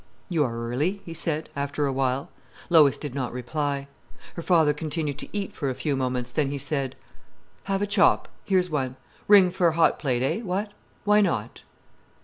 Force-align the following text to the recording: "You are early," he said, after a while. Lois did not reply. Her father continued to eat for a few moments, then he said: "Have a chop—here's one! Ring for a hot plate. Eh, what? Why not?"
"You 0.29 0.43
are 0.45 0.67
early," 0.71 1.03
he 1.05 1.13
said, 1.13 1.49
after 1.55 1.85
a 1.85 1.93
while. 1.93 2.31
Lois 2.71 2.97
did 2.97 3.13
not 3.13 3.31
reply. 3.31 3.87
Her 4.35 4.41
father 4.41 4.73
continued 4.73 5.19
to 5.19 5.29
eat 5.31 5.53
for 5.53 5.69
a 5.69 5.75
few 5.75 5.95
moments, 5.95 6.31
then 6.31 6.49
he 6.49 6.57
said: 6.57 6.95
"Have 7.65 7.83
a 7.83 7.85
chop—here's 7.85 8.71
one! 8.71 8.95
Ring 9.27 9.51
for 9.51 9.67
a 9.67 9.75
hot 9.75 9.99
plate. 9.99 10.23
Eh, 10.23 10.41
what? 10.41 10.71
Why 11.03 11.21
not?" 11.21 11.61